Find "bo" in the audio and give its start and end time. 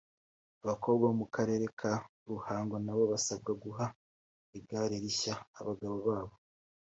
1.09-1.13